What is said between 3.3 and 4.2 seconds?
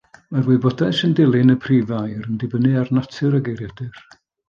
y geiriadur.